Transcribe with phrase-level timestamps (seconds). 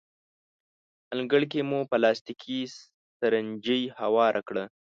[1.13, 4.63] انګړ کې مو پلاستیکي سترنجۍ هواره کړه.